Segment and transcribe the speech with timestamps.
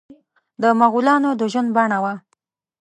[0.61, 2.13] د مغولانو د ژوند بڼه وه.